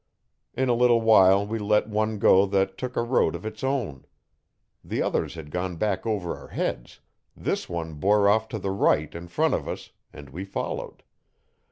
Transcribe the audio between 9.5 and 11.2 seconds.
of us, and we followed.